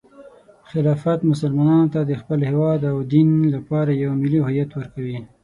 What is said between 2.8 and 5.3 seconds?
او دین لپاره یو ملي هویت ورکوي.